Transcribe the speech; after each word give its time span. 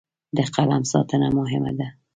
د 0.37 0.39
قلم 0.55 0.83
ساتنه 0.91 1.27
مهمه 1.37 1.71
ده. 1.77 1.87